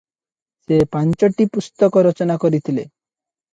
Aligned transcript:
ସେ 0.67 0.79
ପାଞ୍ଚଟି 0.95 1.47
ପୁସ୍ତକ 1.59 2.05
ରଚନା 2.11 2.41
କରିଥିଲେ। 2.47 2.89